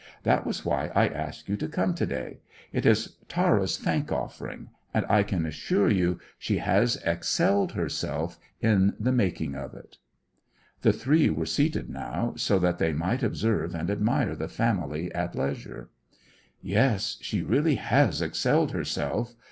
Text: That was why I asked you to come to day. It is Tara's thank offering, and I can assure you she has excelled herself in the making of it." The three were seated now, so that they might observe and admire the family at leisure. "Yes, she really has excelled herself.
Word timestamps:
That 0.23 0.47
was 0.47 0.65
why 0.65 0.89
I 0.95 1.07
asked 1.07 1.47
you 1.47 1.55
to 1.57 1.67
come 1.67 1.93
to 1.93 2.07
day. 2.07 2.39
It 2.73 2.87
is 2.87 3.17
Tara's 3.29 3.77
thank 3.77 4.11
offering, 4.11 4.69
and 4.95 5.05
I 5.07 5.21
can 5.21 5.45
assure 5.45 5.91
you 5.91 6.19
she 6.39 6.57
has 6.57 6.95
excelled 7.05 7.73
herself 7.73 8.39
in 8.59 8.95
the 8.99 9.11
making 9.11 9.53
of 9.53 9.75
it." 9.75 9.97
The 10.81 10.91
three 10.91 11.29
were 11.29 11.45
seated 11.45 11.87
now, 11.87 12.33
so 12.35 12.57
that 12.57 12.79
they 12.79 12.93
might 12.93 13.21
observe 13.21 13.75
and 13.75 13.91
admire 13.91 14.35
the 14.35 14.47
family 14.47 15.13
at 15.13 15.35
leisure. 15.35 15.91
"Yes, 16.63 17.19
she 17.21 17.43
really 17.43 17.75
has 17.75 18.23
excelled 18.23 18.71
herself. 18.71 19.35